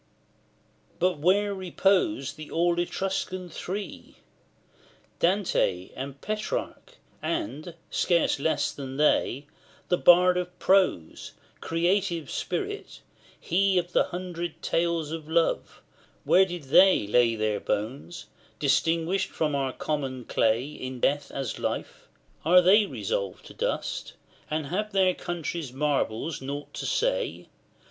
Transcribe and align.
LVI. 0.01 0.93
But 0.97 1.19
where 1.19 1.53
repose 1.53 2.33
the 2.33 2.49
all 2.49 2.79
Etruscan 2.79 3.49
three 3.49 4.15
Dante, 5.19 5.91
and 5.95 6.19
Petrarch, 6.21 6.95
and, 7.21 7.75
scarce 7.91 8.39
less 8.39 8.71
than 8.71 8.97
they, 8.97 9.45
The 9.89 9.99
Bard 9.99 10.37
of 10.37 10.57
Prose, 10.57 11.33
creative 11.59 12.31
spirit! 12.31 13.01
he 13.39 13.77
Of 13.77 13.93
the 13.93 14.05
Hundred 14.05 14.63
Tales 14.63 15.11
of 15.11 15.29
love 15.29 15.83
where 16.23 16.45
did 16.45 16.63
they 16.63 17.05
lay 17.05 17.35
Their 17.35 17.59
bones, 17.59 18.25
distinguished 18.57 19.29
from 19.29 19.53
our 19.53 19.71
common 19.71 20.25
clay 20.25 20.65
In 20.65 20.99
death 20.99 21.29
as 21.29 21.59
life? 21.59 22.07
Are 22.43 22.63
they 22.63 22.87
resolved 22.87 23.45
to 23.45 23.53
dust, 23.53 24.13
And 24.49 24.65
have 24.65 24.93
their 24.93 25.13
country's 25.13 25.71
marbles 25.71 26.41
nought 26.41 26.73
to 26.73 26.87
say? 26.87 27.49